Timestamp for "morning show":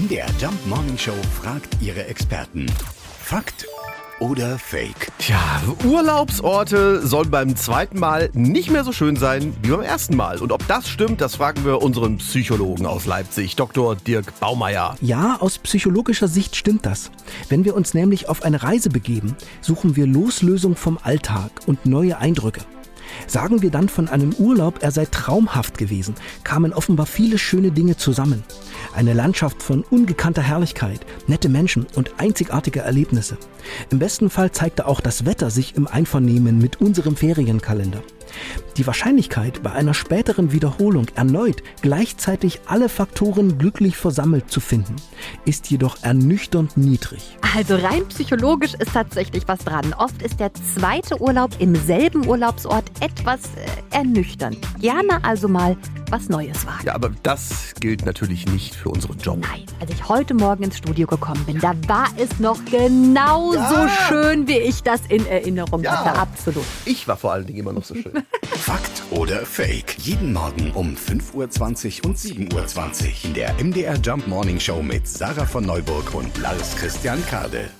0.66-1.12, 74.26-74.82